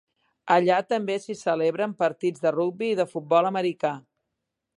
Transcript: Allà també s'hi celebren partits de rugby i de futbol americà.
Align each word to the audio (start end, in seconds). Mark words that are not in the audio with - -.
Allà 0.53 0.77
també 0.93 1.17
s'hi 1.25 1.35
celebren 1.41 1.93
partits 2.01 2.45
de 2.47 2.55
rugby 2.59 2.91
i 2.95 2.97
de 3.01 3.07
futbol 3.13 3.53
americà. 3.53 3.95